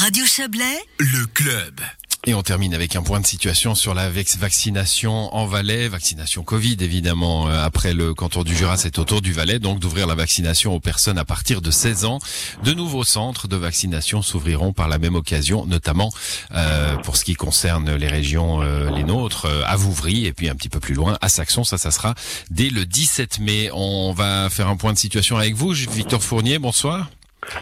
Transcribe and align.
Radio 0.00 0.24
Chablais, 0.24 0.78
le 1.00 1.26
club. 1.26 1.80
Et 2.24 2.32
on 2.32 2.42
termine 2.44 2.72
avec 2.72 2.94
un 2.94 3.02
point 3.02 3.18
de 3.18 3.26
situation 3.26 3.74
sur 3.74 3.94
la 3.94 4.08
vaccination 4.08 5.34
en 5.34 5.46
Valais, 5.46 5.88
vaccination 5.88 6.44
Covid 6.44 6.76
évidemment. 6.78 7.48
Euh, 7.48 7.64
après 7.64 7.94
le 7.94 8.14
canton 8.14 8.44
du 8.44 8.54
Jura, 8.54 8.76
c'est 8.76 9.00
au 9.00 9.04
tour 9.04 9.22
du 9.22 9.32
Valais 9.32 9.58
donc 9.58 9.80
d'ouvrir 9.80 10.06
la 10.06 10.14
vaccination 10.14 10.72
aux 10.72 10.78
personnes 10.78 11.18
à 11.18 11.24
partir 11.24 11.60
de 11.60 11.72
16 11.72 12.04
ans. 12.04 12.20
De 12.62 12.74
nouveaux 12.74 13.02
centres 13.02 13.48
de 13.48 13.56
vaccination 13.56 14.22
s'ouvriront 14.22 14.72
par 14.72 14.86
la 14.86 14.98
même 14.98 15.16
occasion, 15.16 15.66
notamment 15.66 16.12
euh, 16.54 16.94
pour 16.98 17.16
ce 17.16 17.24
qui 17.24 17.34
concerne 17.34 17.92
les 17.92 18.08
régions, 18.08 18.62
euh, 18.62 18.90
les 18.90 19.02
nôtres, 19.02 19.48
à 19.66 19.74
Vouvry 19.74 20.26
et 20.26 20.32
puis 20.32 20.48
un 20.48 20.54
petit 20.54 20.68
peu 20.68 20.78
plus 20.78 20.94
loin 20.94 21.18
à 21.22 21.28
Saxon. 21.28 21.64
Ça, 21.64 21.76
ça 21.76 21.90
sera 21.90 22.14
dès 22.52 22.70
le 22.70 22.86
17 22.86 23.40
mai. 23.40 23.70
On 23.72 24.12
va 24.12 24.48
faire 24.48 24.68
un 24.68 24.76
point 24.76 24.92
de 24.92 24.98
situation 24.98 25.36
avec 25.36 25.56
vous, 25.56 25.72
Victor 25.72 26.22
Fournier. 26.22 26.60
Bonsoir. 26.60 27.08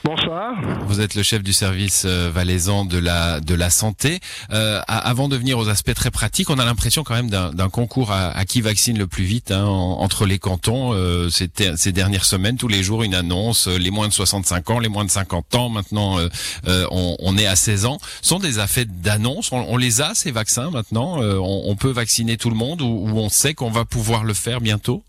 Bonsoir. 0.04 0.54
Vous 0.86 1.00
êtes 1.00 1.14
le 1.14 1.22
chef 1.22 1.42
du 1.42 1.52
service 1.52 2.04
euh, 2.06 2.30
valaisan 2.32 2.84
de 2.84 2.98
la 2.98 3.40
de 3.40 3.54
la 3.54 3.70
santé. 3.70 4.20
Euh, 4.52 4.80
avant 4.88 5.28
de 5.28 5.36
venir 5.36 5.58
aux 5.58 5.68
aspects 5.68 5.94
très 5.94 6.10
pratiques, 6.10 6.50
on 6.50 6.58
a 6.58 6.64
l'impression 6.64 7.04
quand 7.04 7.14
même 7.14 7.30
d'un 7.30 7.68
concours 7.68 8.12
à, 8.12 8.30
à, 8.30 8.44
qui 8.44 8.60
vaccine 8.60 8.98
le 8.98 9.06
plus 9.06 9.24
vite 9.24 9.50
hein, 9.50 9.64
entre 9.64 10.26
les 10.26 10.38
cantons. 10.38 10.92
Euh, 10.92 11.28
c'était 11.30 11.76
ces 11.76 11.92
dernières 11.92 12.24
semaines, 12.24 12.56
tous 12.56 12.68
les 12.68 12.82
jours 12.82 13.02
une 13.02 13.14
annonce. 13.14 13.68
Euh, 13.68 13.76
les 13.76 13.90
moins 13.90 14.08
de 14.08 14.12
65 14.12 14.70
ans, 14.70 14.78
les 14.78 14.88
moins 14.88 15.04
de 15.04 15.10
50 15.10 15.54
ans. 15.54 15.68
Maintenant, 15.68 16.18
euh, 16.18 16.86
on, 16.90 17.16
on, 17.18 17.38
est 17.38 17.46
à 17.46 17.56
16 17.56 17.86
ans. 17.86 17.98
Ce 18.22 18.28
sont 18.28 18.38
des 18.38 18.58
affaires 18.58 18.86
d'annonce. 18.88 19.52
On, 19.52 19.58
on, 19.68 19.76
les 19.76 20.00
a 20.00 20.14
ces 20.14 20.30
vaccins 20.30 20.70
maintenant? 20.70 21.18
On, 21.20 21.62
on, 21.66 21.76
peut 21.76 21.90
vacciner 21.90 22.36
tout 22.36 22.50
le 22.50 22.56
monde 22.56 22.80
ou, 22.82 22.86
ou 22.86 23.18
on 23.18 23.28
sait 23.28 23.54
qu'on 23.54 23.70
va 23.70 23.84
pouvoir 23.84 24.24
le 24.24 24.34
faire 24.34 24.60
bientôt? 24.60 25.02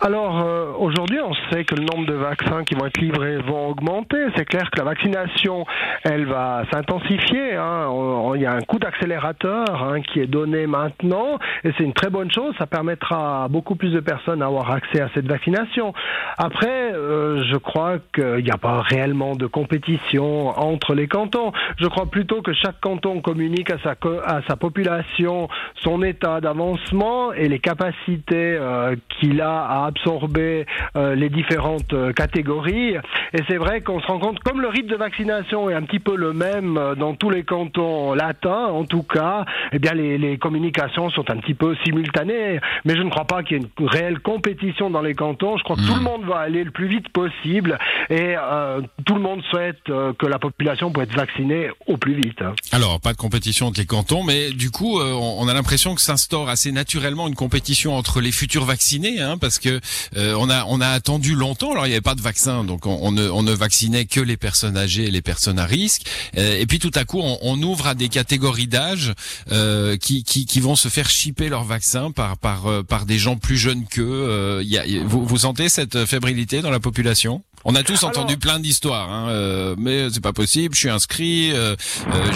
Alors 0.00 0.44
euh, 0.44 0.72
aujourd'hui, 0.78 1.18
on 1.20 1.34
sait 1.50 1.64
que 1.64 1.74
le 1.74 1.82
nombre 1.82 2.06
de 2.06 2.14
vaccins 2.14 2.62
qui 2.62 2.74
vont 2.76 2.86
être 2.86 3.00
livrés 3.00 3.38
vont 3.38 3.70
augmenter. 3.70 4.16
C'est 4.36 4.44
clair 4.44 4.70
que 4.70 4.78
la 4.78 4.84
vaccination, 4.84 5.66
elle 6.04 6.24
va 6.24 6.62
s'intensifier. 6.72 7.56
Hein. 7.56 7.88
Il 8.36 8.40
y 8.40 8.46
a 8.46 8.52
un 8.52 8.60
coup 8.60 8.78
d'accélérateur 8.78 9.64
hein, 9.82 10.00
qui 10.00 10.20
est 10.20 10.28
donné 10.28 10.68
maintenant, 10.68 11.38
et 11.64 11.72
c'est 11.76 11.82
une 11.82 11.94
très 11.94 12.10
bonne 12.10 12.30
chose. 12.30 12.54
Ça 12.58 12.66
permettra 12.66 13.44
à 13.44 13.48
beaucoup 13.48 13.74
plus 13.74 13.90
de 13.90 13.98
personnes 13.98 14.38
d'avoir 14.38 14.70
accès 14.70 15.00
à 15.00 15.08
cette 15.14 15.26
vaccination. 15.26 15.92
Après, 16.36 16.92
euh, 16.92 17.42
je 17.50 17.56
crois 17.56 17.96
qu'il 18.14 18.44
n'y 18.44 18.52
a 18.52 18.56
pas 18.56 18.82
réellement 18.82 19.34
de 19.34 19.46
compétition 19.46 20.48
entre 20.50 20.94
les 20.94 21.08
cantons. 21.08 21.50
Je 21.76 21.88
crois 21.88 22.06
plutôt 22.06 22.40
que 22.40 22.52
chaque 22.52 22.80
canton 22.80 23.20
communique 23.20 23.72
à 23.72 23.78
sa, 23.82 23.96
à 24.24 24.42
sa 24.46 24.54
population 24.54 25.48
son 25.82 26.04
état 26.04 26.40
d'avancement 26.40 27.32
et 27.32 27.48
les 27.48 27.58
capacités 27.58 28.56
euh, 28.56 28.94
qu'il 29.08 29.40
a 29.40 29.86
à 29.86 29.87
absorber 29.88 30.66
euh, 30.96 31.14
les 31.14 31.28
différentes 31.28 31.92
euh, 31.92 32.12
catégories. 32.12 32.94
Et 33.32 33.42
c'est 33.48 33.56
vrai 33.56 33.80
qu'on 33.80 34.00
se 34.00 34.06
rend 34.06 34.18
compte, 34.18 34.38
comme 34.40 34.60
le 34.60 34.68
rythme 34.68 34.88
de 34.88 34.96
vaccination 34.96 35.68
est 35.68 35.74
un 35.74 35.82
petit 35.82 35.98
peu 35.98 36.16
le 36.16 36.32
même 36.32 36.76
euh, 36.76 36.94
dans 36.94 37.14
tous 37.14 37.30
les 37.30 37.42
cantons 37.42 38.14
latins, 38.14 38.66
en 38.66 38.84
tout 38.84 39.02
cas, 39.02 39.44
eh 39.72 39.78
bien 39.78 39.92
les, 39.92 40.18
les 40.18 40.38
communications 40.38 41.10
sont 41.10 41.30
un 41.30 41.36
petit 41.36 41.54
peu 41.54 41.74
simultanées. 41.84 42.60
Mais 42.84 42.96
je 42.96 43.02
ne 43.02 43.10
crois 43.10 43.24
pas 43.24 43.42
qu'il 43.42 43.58
y 43.58 43.60
ait 43.60 43.64
une 43.78 43.86
réelle 43.86 44.20
compétition 44.20 44.90
dans 44.90 45.02
les 45.02 45.14
cantons. 45.14 45.56
Je 45.58 45.64
crois 45.64 45.76
que 45.76 45.86
tout 45.86 45.94
le 45.94 46.02
monde 46.02 46.24
va 46.24 46.38
aller 46.38 46.64
le 46.64 46.70
plus 46.70 46.88
vite 46.88 47.08
possible 47.10 47.78
et 48.10 48.36
euh, 48.36 48.80
tout 49.04 49.14
le 49.14 49.20
monde 49.20 49.42
souhaite 49.50 49.82
que 49.84 50.26
la 50.26 50.38
population 50.38 50.90
puisse 50.90 51.08
être 51.08 51.16
vaccinée 51.16 51.70
au 51.86 51.96
plus 51.96 52.14
vite. 52.14 52.42
Alors, 52.72 53.00
pas 53.00 53.12
de 53.12 53.16
compétition 53.16 53.66
entre 53.66 53.80
les 53.80 53.86
cantons, 53.86 54.22
mais 54.24 54.50
du 54.50 54.70
coup, 54.70 55.00
on 55.00 55.48
a 55.48 55.54
l'impression 55.54 55.94
que 55.94 56.00
s'instaure 56.00 56.48
assez 56.48 56.72
naturellement 56.72 57.28
une 57.28 57.34
compétition 57.34 57.94
entre 57.94 58.20
les 58.20 58.32
futurs 58.32 58.64
vaccinés, 58.64 59.20
hein, 59.20 59.38
parce 59.38 59.58
que 59.58 59.77
euh, 60.16 60.34
on 60.38 60.50
a 60.50 60.64
on 60.66 60.80
a 60.80 60.88
attendu 60.88 61.34
longtemps. 61.34 61.72
Alors 61.72 61.86
il 61.86 61.90
n'y 61.90 61.94
avait 61.94 62.00
pas 62.00 62.14
de 62.14 62.20
vaccin, 62.20 62.64
donc 62.64 62.86
on, 62.86 63.12
ne, 63.12 63.28
on 63.28 63.42
ne 63.42 63.52
vaccinait 63.52 64.04
que 64.04 64.20
les 64.20 64.36
personnes 64.36 64.76
âgées 64.76 65.06
et 65.06 65.10
les 65.10 65.22
personnes 65.22 65.58
à 65.58 65.66
risque. 65.66 66.02
Euh, 66.36 66.58
et 66.58 66.66
puis 66.66 66.78
tout 66.78 66.90
à 66.94 67.04
coup, 67.04 67.20
on, 67.20 67.62
ouvre 67.62 67.88
à 67.88 67.94
des 67.94 68.08
catégories 68.08 68.68
d'âge 68.68 69.12
euh, 69.50 69.96
qui, 69.96 70.22
qui, 70.22 70.46
qui 70.46 70.60
vont 70.60 70.76
se 70.76 70.88
faire 70.88 71.10
chipper 71.10 71.48
leur 71.48 71.64
vaccin 71.64 72.10
par 72.10 72.38
par 72.38 72.84
par 72.84 73.04
des 73.04 73.18
gens 73.18 73.36
plus 73.36 73.56
jeunes 73.56 73.84
qu'eux. 73.86 74.62
vous, 75.04 75.26
vous 75.26 75.38
sentez 75.38 75.68
cette 75.68 76.04
fébrilité 76.06 76.62
dans 76.62 76.70
la 76.70 76.80
population? 76.80 77.42
On 77.64 77.74
a 77.74 77.82
tous 77.82 78.04
entendu 78.04 78.36
plein 78.36 78.60
d'histoires, 78.60 79.10
hein, 79.10 79.28
euh, 79.30 79.74
mais 79.76 80.08
c'est 80.10 80.22
pas 80.22 80.32
possible. 80.32 80.74
Je 80.74 80.80
suis 80.80 80.90
inscrit, 80.90 81.52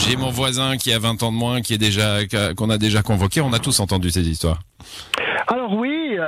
j'ai 0.04 0.16
mon 0.16 0.30
voisin 0.30 0.76
qui 0.76 0.92
a 0.92 0.98
20 0.98 1.22
ans 1.22 1.32
de 1.32 1.36
moins, 1.36 1.62
qui 1.62 1.74
est 1.74 1.78
déjà 1.78 2.26
qu'on 2.56 2.70
a 2.70 2.78
déjà 2.78 3.02
convoqué. 3.02 3.40
On 3.40 3.52
a 3.52 3.58
tous 3.58 3.80
entendu 3.80 4.10
ces 4.10 4.28
histoires. 4.28 4.60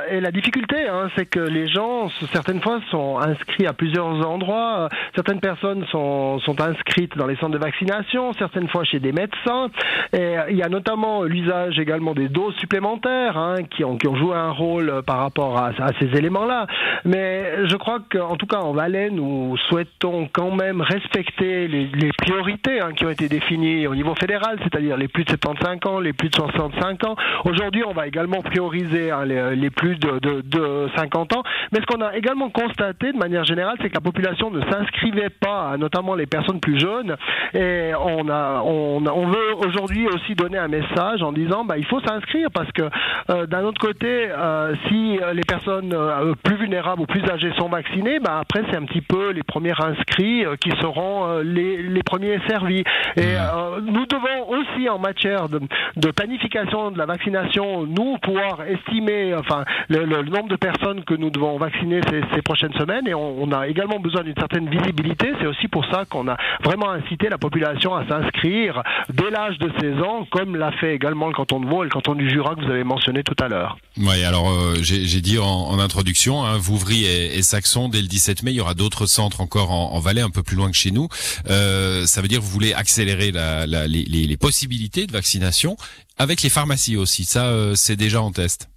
Oui, 0.06 0.16
et 0.16 0.20
la 0.20 0.30
difficulté, 0.30 0.88
hein, 0.88 1.08
c'est 1.16 1.26
que 1.26 1.40
les 1.40 1.66
gens, 1.66 2.08
certaines 2.32 2.60
fois, 2.60 2.80
sont 2.90 3.18
inscrits 3.18 3.66
à 3.66 3.72
plusieurs 3.72 4.26
endroits. 4.26 4.88
Certaines 5.14 5.40
personnes 5.40 5.84
sont, 5.90 6.40
inscrites 6.58 7.16
dans 7.16 7.26
les 7.26 7.36
centres 7.36 7.52
de 7.52 7.58
vaccination, 7.58 8.32
certaines 8.34 8.68
fois 8.68 8.84
chez 8.84 9.00
des 9.00 9.12
médecins. 9.12 9.68
Et 10.12 10.34
il 10.50 10.56
y 10.56 10.62
a 10.62 10.68
notamment 10.68 11.24
l'usage 11.24 11.78
également 11.78 12.14
des 12.14 12.28
doses 12.28 12.54
supplémentaires 12.56 13.36
hein, 13.36 13.56
qui, 13.70 13.84
ont, 13.84 13.98
joué 14.14 14.34
un 14.34 14.50
rôle 14.50 15.02
par 15.06 15.18
rapport 15.18 15.58
à, 15.58 15.72
ces 16.00 16.06
éléments-là. 16.16 16.66
Mais 17.04 17.66
je 17.66 17.76
crois 17.76 17.98
qu'en 18.10 18.36
tout 18.36 18.46
cas 18.46 18.58
en 18.58 18.72
Valais, 18.72 19.10
nous 19.10 19.56
souhaitons 19.68 20.28
quand 20.32 20.54
même 20.54 20.80
respecter 20.80 21.68
les, 21.68 22.10
priorités 22.16 22.80
hein, 22.80 22.92
qui 22.94 23.04
ont 23.04 23.10
été 23.10 23.28
définies 23.28 23.86
au 23.86 23.94
niveau 23.94 24.14
fédéral, 24.14 24.58
c'est-à-dire 24.62 24.96
les 24.96 25.08
plus 25.08 25.24
de 25.24 25.30
75 25.30 25.78
ans, 25.86 26.00
les 26.00 26.12
plus 26.12 26.28
de 26.28 26.34
65 26.36 27.04
ans. 27.04 27.16
Aujourd'hui, 27.44 27.82
on 27.86 27.92
va 27.92 28.06
également 28.06 28.40
prioriser 28.42 29.10
les, 29.56 29.70
plus 29.70 29.93
de, 29.98 30.42
de, 30.42 30.88
50 30.96 31.36
ans. 31.36 31.42
Mais 31.72 31.80
ce 31.80 31.86
qu'on 31.86 32.02
a 32.02 32.16
également 32.16 32.50
constaté 32.50 33.12
de 33.12 33.18
manière 33.18 33.44
générale, 33.44 33.76
c'est 33.80 33.88
que 33.88 33.94
la 33.94 34.00
population 34.00 34.50
ne 34.50 34.60
s'inscrivait 34.70 35.30
pas, 35.30 35.76
notamment 35.78 36.14
les 36.14 36.26
personnes 36.26 36.60
plus 36.60 36.78
jeunes. 36.78 37.16
Et 37.54 37.92
on, 37.98 38.28
a, 38.28 38.62
on, 38.64 39.04
on 39.06 39.26
veut 39.26 39.54
aujourd'hui 39.66 40.06
aussi 40.08 40.34
donner 40.34 40.58
un 40.58 40.68
message 40.68 41.22
en 41.22 41.32
disant 41.32 41.64
bah, 41.64 41.76
il 41.78 41.86
faut 41.86 42.00
s'inscrire 42.00 42.50
parce 42.52 42.70
que 42.72 42.82
euh, 43.30 43.46
d'un 43.46 43.64
autre 43.64 43.80
côté, 43.80 44.28
euh, 44.30 44.74
si 44.88 45.18
les 45.32 45.42
personnes 45.42 45.92
euh, 45.92 46.34
plus 46.42 46.56
vulnérables 46.56 47.02
ou 47.02 47.06
plus 47.06 47.24
âgées 47.30 47.52
sont 47.58 47.68
vaccinées, 47.68 48.18
bah, 48.18 48.38
après 48.40 48.62
c'est 48.70 48.76
un 48.76 48.84
petit 48.84 49.00
peu 49.00 49.30
les 49.30 49.42
premiers 49.42 49.74
inscrits 49.78 50.44
qui 50.60 50.70
seront 50.80 51.38
les, 51.38 51.82
les 51.82 52.02
premiers 52.02 52.38
servis. 52.48 52.84
Et 53.16 53.34
mmh. 53.34 53.84
nous 53.86 54.06
devons 54.06 54.48
aussi 54.48 54.88
en 54.88 54.98
matière 54.98 55.48
de, 55.48 55.60
de 55.96 56.10
planification 56.10 56.90
de 56.90 56.98
la 56.98 57.06
vaccination, 57.06 57.86
nous 57.86 58.18
pouvoir 58.18 58.62
estimer 58.66 59.34
enfin, 59.34 59.64
le, 59.88 60.22
nombre 60.22 60.48
de 60.48 60.56
personnes 60.56 61.04
que 61.04 61.14
nous 61.14 61.30
devons 61.30 61.58
vacciner 61.58 62.00
ces, 62.10 62.42
prochaines 62.42 62.72
semaines 62.74 63.06
et 63.06 63.14
on, 63.14 63.50
a 63.52 63.68
également 63.68 63.98
besoin 63.98 64.22
d'une 64.22 64.34
certaine 64.34 64.68
visibilité. 64.68 65.32
C'est 65.40 65.46
aussi 65.46 65.68
pour 65.68 65.84
ça 65.86 66.04
qu'on 66.04 66.28
a 66.28 66.36
vraiment 66.62 66.90
incité 66.90 67.28
la 67.28 67.38
population 67.38 67.94
à 67.94 68.06
s'inscrire 68.06 68.82
dès 69.12 69.30
l'âge 69.30 69.58
de 69.58 69.70
16 69.80 70.02
ans, 70.02 70.26
comme 70.30 70.56
l'a 70.56 70.72
fait 70.72 70.94
également 70.94 71.28
le 71.28 71.34
canton 71.34 71.60
de 71.60 71.66
Vaud 71.66 71.82
et 71.82 71.84
le 71.84 71.90
canton 71.90 72.14
du 72.14 72.28
Jura 72.28 72.54
que 72.54 72.64
vous 72.64 72.70
avez 72.70 72.84
mentionné 72.84 73.22
tout 73.22 73.36
à 73.42 73.48
l'heure. 73.48 73.78
Oui, 73.96 74.24
alors 74.24 74.50
euh, 74.50 74.74
j'ai 74.80 75.20
dit 75.20 75.38
en, 75.38 75.78
introduction, 75.78 76.44
hein, 76.44 76.58
Vouvry 76.58 77.04
et, 77.04 77.42
Saxon, 77.42 77.88
dès 77.88 78.00
le 78.00 78.08
17 78.08 78.42
mai, 78.42 78.52
il 78.52 78.56
y 78.56 78.60
aura 78.60 78.74
d'autres 78.74 79.06
centres 79.06 79.40
encore 79.40 79.70
en, 79.70 79.98
Valais, 80.00 80.20
un 80.20 80.30
peu 80.30 80.42
plus 80.42 80.56
loin 80.56 80.70
que 80.70 80.76
chez 80.76 80.90
nous. 80.90 81.08
Euh, 81.48 82.04
ça 82.06 82.20
veut 82.20 82.28
dire 82.28 82.40
que 82.40 82.44
vous 82.44 82.50
voulez 82.50 82.74
accélérer 82.74 83.32
les, 83.32 84.36
possibilités 84.36 85.06
de 85.06 85.12
vaccination 85.12 85.76
avec 86.18 86.42
les 86.42 86.50
pharmacies 86.50 86.96
aussi. 86.96 87.24
Ça, 87.24 87.46
euh, 87.46 87.74
c'est 87.74 87.96
déjà 87.96 88.20
en 88.20 88.32
test. 88.32 88.68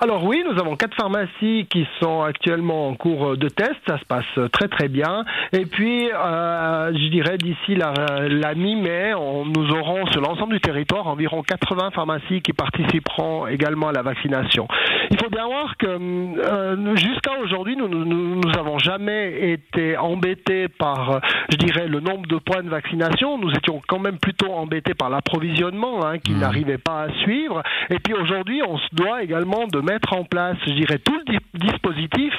Alors 0.00 0.24
oui, 0.24 0.42
nous 0.48 0.58
avons 0.60 0.76
quatre 0.76 0.94
pharmacies 0.94 1.66
qui 1.70 1.86
sont 2.00 2.22
actuellement 2.22 2.88
en 2.88 2.94
cours 2.94 3.36
de 3.36 3.48
test. 3.48 3.76
Ça 3.86 3.98
se 3.98 4.04
passe 4.04 4.50
très 4.52 4.68
très 4.68 4.88
bien. 4.88 5.24
Et 5.52 5.66
puis, 5.66 6.10
euh, 6.12 6.92
je 6.92 7.08
dirais 7.10 7.38
d'ici 7.38 7.74
la, 7.74 7.92
la 8.28 8.54
mi-mai, 8.54 9.12
nous 9.12 9.70
aurons 9.70 10.06
sur 10.06 10.20
l'ensemble 10.20 10.54
du 10.54 10.60
territoire 10.60 11.06
environ 11.06 11.42
80 11.42 11.90
pharmacies 11.90 12.42
qui 12.42 12.52
participeront 12.52 13.46
également 13.46 13.88
à 13.88 13.92
la 13.92 14.02
vaccination. 14.02 14.68
Il 15.12 15.18
faut 15.18 15.28
bien 15.28 15.44
voir 15.44 15.76
que 15.76 15.86
euh, 15.86 16.96
jusqu'à 16.96 17.38
aujourd'hui, 17.38 17.76
nous 17.76 17.86
nous 17.86 18.40
avons 18.58 18.78
jamais 18.78 19.52
été 19.52 19.94
embêtés 19.98 20.68
par, 20.68 21.20
je 21.50 21.56
dirais, 21.58 21.86
le 21.86 22.00
nombre 22.00 22.26
de 22.26 22.36
points 22.36 22.62
de 22.62 22.70
vaccination. 22.70 23.36
Nous 23.36 23.50
étions 23.50 23.82
quand 23.86 23.98
même 23.98 24.18
plutôt 24.18 24.50
embêtés 24.50 24.94
par 24.94 25.10
l'approvisionnement 25.10 26.02
hein, 26.06 26.18
qui 26.18 26.32
mmh. 26.32 26.38
n'arrivait 26.38 26.78
pas 26.78 27.02
à 27.02 27.08
suivre. 27.24 27.62
Et 27.90 27.98
puis 27.98 28.14
aujourd'hui, 28.14 28.62
on 28.66 28.78
se 28.78 28.88
doit 28.94 29.22
également 29.22 29.66
de 29.66 29.80
mettre 29.80 30.14
en 30.14 30.24
place, 30.24 30.56
je 30.66 30.72
dirais, 30.72 30.98
tout 30.98 31.20
le 31.26 31.58
dispositif 31.58 32.32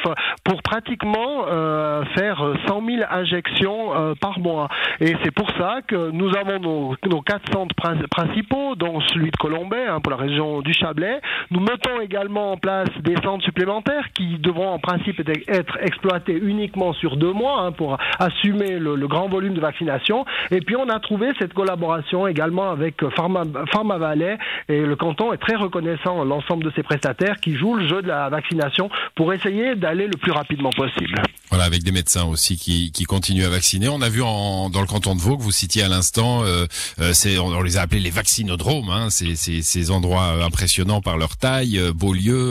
pour 0.43 0.63
pratiquement 0.63 1.45
euh, 1.47 2.03
faire 2.15 2.41
100 2.67 2.85
000 2.85 3.03
injections 3.07 3.95
euh, 3.95 4.13
par 4.19 4.39
mois. 4.39 4.67
Et 4.99 5.15
c'est 5.23 5.31
pour 5.31 5.49
ça 5.59 5.81
que 5.87 6.09
nous 6.09 6.35
avons 6.35 6.59
nos, 6.59 6.95
nos 7.07 7.21
quatre 7.21 7.51
centres 7.53 7.75
principaux, 7.75 8.73
dont 8.75 8.99
celui 9.13 9.29
de 9.29 9.37
Colombay 9.37 9.85
hein, 9.85 9.99
pour 10.01 10.09
la 10.09 10.17
région 10.17 10.61
du 10.61 10.73
Chablais. 10.73 11.21
Nous 11.51 11.59
mettons 11.59 12.01
également 12.01 12.53
en 12.53 12.57
place 12.63 12.87
des 13.01 13.15
centres 13.21 13.43
supplémentaires 13.43 14.07
qui 14.13 14.39
devront 14.39 14.69
en 14.69 14.79
principe 14.79 15.21
être 15.49 15.77
exploités 15.81 16.39
uniquement 16.41 16.93
sur 16.93 17.17
deux 17.17 17.33
mois 17.33 17.59
hein, 17.59 17.71
pour 17.73 17.97
assumer 18.19 18.79
le, 18.79 18.95
grand 19.05 19.27
volume 19.27 19.53
de 19.53 19.59
vaccination. 19.59 20.25
Et 20.49 20.61
puis 20.61 20.77
on 20.77 20.87
a 20.87 20.99
trouvé 21.01 21.31
cette 21.37 21.53
collaboration 21.53 22.25
également 22.25 22.71
avec 22.71 22.95
Pharma, 23.15 23.43
Pharma 23.71 23.97
Valais 23.97 24.37
et 24.69 24.79
le 24.79 24.95
canton 24.95 25.33
est 25.33 25.37
très 25.37 25.55
reconnaissant 25.55 26.23
l'ensemble 26.23 26.63
de 26.63 26.71
ses 26.73 26.83
prestataires 26.83 27.35
qui 27.41 27.55
jouent 27.55 27.75
le 27.75 27.87
jeu 27.87 28.01
de 28.01 28.07
la 28.07 28.29
vaccination 28.29 28.89
pour 29.15 29.33
essayer 29.33 29.75
d'aller 29.75 30.07
le 30.07 30.17
plus 30.17 30.31
rapidement 30.31 30.71
possible. 30.71 31.21
Voilà, 31.49 31.65
avec 31.65 31.83
des 31.83 31.91
médecins 31.91 32.25
aussi 32.25 32.57
qui, 32.57 33.03
continuent 33.03 33.45
à 33.45 33.49
vacciner. 33.49 33.89
On 33.89 34.01
a 34.01 34.09
vu 34.09 34.21
dans 34.21 34.69
le 34.73 34.87
canton 34.87 35.15
de 35.15 35.19
Vaud 35.19 35.37
que 35.37 35.43
vous 35.43 35.51
citiez 35.51 35.83
à 35.83 35.89
l'instant, 35.89 36.43
euh, 36.43 36.65
euh 36.99 37.13
on, 37.39 37.61
les 37.61 37.77
a 37.77 37.81
appelés 37.81 37.99
les 37.99 38.09
vaccinodromes. 38.09 38.89
Hein, 38.89 39.09
c'est 39.09 39.35
ces 39.35 39.91
endroits 39.91 40.43
impressionnants 40.43 41.01
par 41.01 41.17
leur 41.17 41.35
taille, 41.35 41.77
euh, 41.77 41.91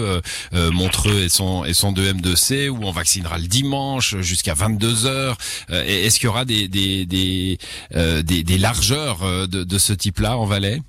Beaulieu, 0.03 0.23
euh, 0.55 0.71
Montreux 0.71 1.23
et 1.23 1.29
son 1.29 1.65
et 1.65 1.75
son 1.75 1.93
2M2C 1.93 2.69
où 2.69 2.79
on 2.83 2.93
vaccinera 2.93 3.39
le 3.39 3.47
dimanche 3.47 4.17
jusqu'à 4.21 4.55
22 4.55 5.07
heures. 5.07 5.37
Est-ce 5.71 6.19
qu'il 6.19 6.27
y 6.27 6.31
aura 6.31 6.45
des 6.45 6.69
des 6.69 7.07
des, 7.07 7.59
des, 7.95 8.43
des 8.43 8.59
largeurs 8.59 9.49
de, 9.49 9.65
de 9.65 9.79
ce 9.79 9.93
type-là 9.93 10.37
en 10.37 10.45
Valais? 10.45 10.81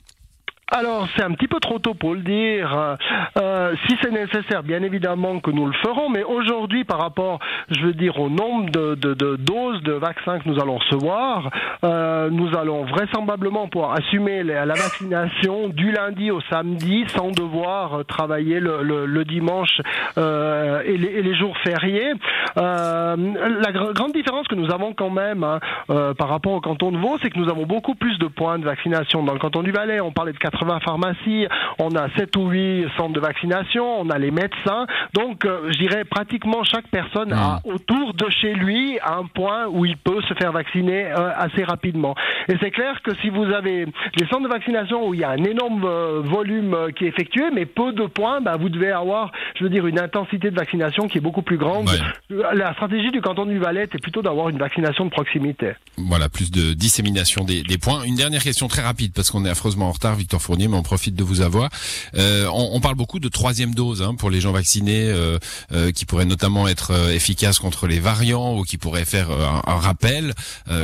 Alors, 0.71 1.07
c'est 1.15 1.23
un 1.23 1.31
petit 1.31 1.47
peu 1.47 1.59
trop 1.59 1.77
tôt 1.77 1.93
pour 1.93 2.13
le 2.13 2.21
dire. 2.21 2.73
Euh, 2.73 2.95
euh, 3.37 3.75
si 3.85 3.97
c'est 4.01 4.11
nécessaire, 4.11 4.63
bien 4.63 4.81
évidemment 4.81 5.39
que 5.39 5.51
nous 5.51 5.65
le 5.65 5.73
ferons, 5.83 6.09
mais 6.09 6.23
aujourd'hui, 6.23 6.83
par 6.85 6.99
rapport, 6.99 7.39
je 7.69 7.85
veux 7.85 7.93
dire, 7.93 8.19
au 8.19 8.29
nombre 8.29 8.71
de, 8.71 8.95
doses 9.35 9.83
de 9.83 9.91
vaccins 9.91 10.39
que 10.39 10.47
nous 10.47 10.59
allons 10.59 10.77
recevoir, 10.77 11.49
euh, 11.83 12.29
nous 12.29 12.55
allons 12.57 12.85
vraisemblablement 12.85 13.67
pouvoir 13.67 13.93
assumer 13.93 14.43
la, 14.43 14.65
vaccination 14.65 15.67
du 15.67 15.91
lundi 15.91 16.31
au 16.31 16.41
samedi 16.49 17.05
sans 17.09 17.31
devoir 17.31 18.05
travailler 18.05 18.59
le, 18.59 19.23
dimanche 19.25 19.81
euh, 20.17 20.81
et, 20.85 20.97
les, 20.97 21.35
jours 21.35 21.55
fériés. 21.63 22.13
Euh, 22.57 23.15
la 23.61 23.71
gr 23.71 23.93
grande 23.93 24.13
différence 24.13 24.47
que 24.47 24.55
nous 24.55 24.71
avons 24.71 24.93
quand 24.93 25.09
même 25.09 25.43
hein, 25.43 25.59
par 25.87 26.29
rapport 26.29 26.53
au 26.53 26.61
canton 26.61 26.91
de 26.91 26.97
Vaud, 26.97 27.17
c'est 27.21 27.29
que 27.29 27.37
nous 27.37 27.49
avons 27.49 27.65
beaucoup 27.65 27.95
plus 27.95 28.17
de 28.17 28.27
points 28.27 28.57
de 28.57 28.65
vaccination. 28.65 29.23
Dans 29.23 29.33
le 29.33 29.39
canton 29.39 29.61
du 29.61 29.71
Valais, 29.71 29.99
on 29.99 30.11
parlait 30.11 30.33
de 30.33 30.37
80 30.37 30.52
80 30.53 30.79
pharmacies, 30.81 31.47
on 31.79 31.95
a 31.95 32.09
7 32.17 32.35
ou 32.37 32.49
8 32.49 32.85
centres 32.97 33.13
de 33.13 33.19
vaccination, 33.19 34.01
on 34.01 34.09
a 34.09 34.17
les 34.17 34.31
médecins. 34.31 34.85
Donc, 35.13 35.45
euh, 35.45 35.71
je 35.71 35.77
dirais 35.79 36.03
pratiquement 36.05 36.63
chaque 36.63 36.87
personne 36.87 37.33
a 37.33 37.59
hmm. 37.63 37.73
autour 37.73 38.13
de 38.13 38.29
chez 38.29 38.53
lui 38.53 38.99
un 39.03 39.25
point 39.25 39.67
où 39.67 39.85
il 39.85 39.97
peut 39.97 40.21
se 40.27 40.33
faire 40.35 40.51
vacciner 40.51 41.05
euh, 41.05 41.31
assez 41.35 41.63
rapidement. 41.63 42.15
Et 42.47 42.55
c'est 42.61 42.71
clair 42.71 43.01
que 43.03 43.15
si 43.21 43.29
vous 43.29 43.45
avez 43.45 43.85
les 44.15 44.27
centres 44.27 44.43
de 44.43 44.47
vaccination 44.47 45.07
où 45.07 45.13
il 45.13 45.21
y 45.21 45.23
a 45.23 45.31
un 45.31 45.43
énorme 45.43 45.83
euh, 45.85 46.21
volume 46.23 46.77
qui 46.95 47.05
est 47.05 47.09
effectué, 47.09 47.43
mais 47.53 47.65
peu 47.65 47.91
de 47.93 48.05
points, 48.05 48.41
bah, 48.41 48.55
vous 48.59 48.69
devez 48.69 48.91
avoir, 48.91 49.31
je 49.57 49.63
veux 49.63 49.69
dire, 49.69 49.87
une 49.87 49.99
intensité 49.99 50.51
de 50.51 50.55
vaccination 50.55 51.07
qui 51.07 51.17
est 51.17 51.21
beaucoup 51.21 51.41
plus 51.41 51.57
grande. 51.57 51.89
La 52.29 52.73
stratégie 52.73 53.11
du 53.11 53.21
canton 53.21 53.45
du 53.45 53.57
Valais 53.57 53.83
est 53.83 54.01
plutôt 54.01 54.21
d'avoir 54.21 54.49
une 54.49 54.57
vaccination 54.57 55.05
de 55.05 55.09
proximité. 55.09 55.73
Voilà, 55.97 56.29
plus 56.29 56.51
de 56.51 56.73
dissémination 56.73 57.43
des, 57.43 57.63
des 57.63 57.77
points. 57.77 58.03
Une 58.03 58.15
dernière 58.15 58.43
question 58.43 58.67
très 58.67 58.81
rapide 58.81 59.13
parce 59.15 59.31
qu'on 59.31 59.45
est 59.45 59.49
affreusement 59.49 59.87
en 59.87 59.91
retard, 59.91 60.15
Victor 60.15 60.41
Mais 60.49 60.67
on 60.77 60.83
profite 60.83 61.15
de 61.15 61.23
vous 61.23 61.41
avoir. 61.41 61.69
Euh, 62.15 62.47
on, 62.53 62.79
parle 62.79 62.95
beaucoup 62.95 63.19
de 63.19 63.29
troisième 63.29 63.73
dose 63.73 64.01
hein, 64.01 64.15
pour 64.15 64.29
les 64.29 64.41
gens 64.41 64.51
vaccinés, 64.51 65.09
euh, 65.09 65.39
euh, 65.71 65.91
qui 65.91 66.05
pourrait 66.05 66.25
notamment 66.25 66.67
être 66.67 66.91
euh, 66.91 67.13
efficace 67.13 67.59
contre 67.59 67.87
les 67.87 67.99
variants 67.99 68.57
ou 68.57 68.63
qui 68.63 68.77
pourrait 68.77 69.05
faire 69.05 69.29
un, 69.31 69.77
rappel, 69.77 70.33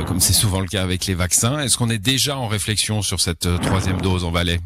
comme 0.06 0.20
c'est 0.20 0.32
souvent 0.32 0.60
le 0.60 0.66
cas 0.66 0.82
avec 0.82 1.06
les 1.06 1.14
vaccins. 1.14 1.58
Est-ce 1.60 1.78
qu'on 1.78 1.90
est 1.90 1.98
déjà 1.98 2.36
en 2.36 2.48
réflexion 2.48 3.02
sur 3.02 3.20
cette 3.20 3.48
troisième 3.62 4.00
dose 4.00 4.24
en 4.24 4.30
Valais? 4.30 4.60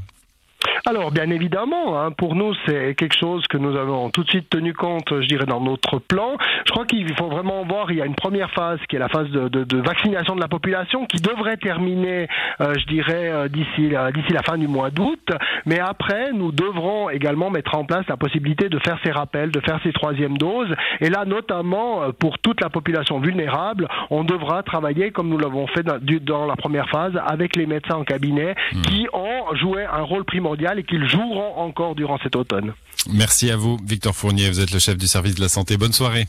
Alors, 0.86 1.12
bien 1.12 1.30
évidemment, 1.30 1.98
hein, 1.98 2.10
pour 2.10 2.34
nous, 2.34 2.52
c'est 2.66 2.94
quelque 2.94 3.16
chose 3.16 3.46
que 3.46 3.56
nous 3.56 3.74
avons 3.74 4.10
tout 4.10 4.22
de 4.22 4.28
suite 4.28 4.50
tenu 4.50 4.74
compte, 4.74 5.18
je 5.18 5.26
dirais, 5.26 5.46
dans 5.46 5.60
notre 5.60 5.98
plan. 5.98 6.36
Je 6.66 6.72
crois 6.72 6.84
qu'il 6.84 7.10
faut 7.16 7.28
vraiment 7.28 7.64
voir, 7.64 7.90
il 7.90 7.96
y 7.96 8.02
a 8.02 8.04
une 8.04 8.14
première 8.14 8.50
phase 8.50 8.78
qui 8.88 8.96
est 8.96 8.98
la 8.98 9.08
phase 9.08 9.30
de, 9.30 9.48
de, 9.48 9.64
de 9.64 9.78
vaccination 9.78 10.36
de 10.36 10.42
la 10.42 10.48
population 10.48 11.06
qui 11.06 11.22
devrait 11.22 11.56
terminer, 11.56 12.28
euh, 12.60 12.74
je 12.78 12.84
dirais, 12.86 13.30
euh, 13.30 13.48
d'ici 13.48 13.94
d'ici 14.14 14.32
la 14.32 14.42
fin 14.42 14.58
du 14.58 14.68
mois 14.68 14.90
d'août. 14.90 15.30
Mais 15.64 15.78
après, 15.80 16.32
nous 16.32 16.52
devrons 16.52 17.08
également 17.08 17.48
mettre 17.48 17.74
en 17.76 17.84
place 17.84 18.04
la 18.08 18.18
possibilité 18.18 18.68
de 18.68 18.78
faire 18.80 18.98
ces 19.04 19.10
rappels, 19.10 19.50
de 19.50 19.60
faire 19.60 19.80
ces 19.82 19.92
troisièmes 19.92 20.36
doses. 20.36 20.74
Et 21.00 21.08
là, 21.08 21.24
notamment, 21.24 22.02
euh, 22.02 22.12
pour 22.12 22.38
toute 22.38 22.60
la 22.60 22.68
population 22.68 23.20
vulnérable, 23.20 23.88
on 24.10 24.22
devra 24.22 24.62
travailler, 24.62 25.12
comme 25.12 25.30
nous 25.30 25.38
l'avons 25.38 25.66
fait 25.68 25.82
dans, 25.82 25.98
dans, 25.98 26.46
la 26.46 26.56
première 26.56 26.90
phase, 26.90 27.12
avec 27.26 27.56
les 27.56 27.64
médecins 27.64 27.96
en 27.96 28.04
cabinet 28.04 28.54
mmh. 28.74 28.82
qui 28.82 29.06
ont 29.14 29.54
joué 29.54 29.84
un 29.84 30.02
rôle 30.02 30.24
primordial 30.24 30.73
et 30.78 30.84
qu'ils 30.84 31.08
joueront 31.08 31.56
encore 31.56 31.94
durant 31.94 32.18
cet 32.22 32.36
automne. 32.36 32.72
Merci 33.12 33.50
à 33.50 33.56
vous, 33.56 33.78
Victor 33.84 34.14
Fournier. 34.14 34.48
Vous 34.48 34.60
êtes 34.60 34.72
le 34.72 34.78
chef 34.78 34.96
du 34.96 35.06
service 35.06 35.34
de 35.34 35.40
la 35.40 35.48
santé. 35.48 35.76
Bonne 35.76 35.92
soirée. 35.92 36.26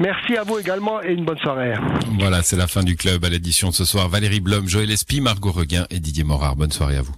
Merci 0.00 0.36
à 0.36 0.42
vous 0.42 0.58
également 0.58 1.02
et 1.02 1.12
une 1.12 1.24
bonne 1.24 1.38
soirée. 1.38 1.74
Voilà, 2.18 2.42
c'est 2.42 2.56
la 2.56 2.66
fin 2.66 2.82
du 2.82 2.96
club 2.96 3.24
à 3.24 3.28
l'édition 3.28 3.68
de 3.68 3.74
ce 3.74 3.84
soir. 3.84 4.08
Valérie 4.08 4.40
Blom, 4.40 4.66
Joël 4.68 4.90
Espy, 4.90 5.20
Margot 5.20 5.52
Reguin 5.52 5.86
et 5.90 6.00
Didier 6.00 6.24
Morard. 6.24 6.56
Bonne 6.56 6.72
soirée 6.72 6.96
à 6.96 7.02
vous. 7.02 7.14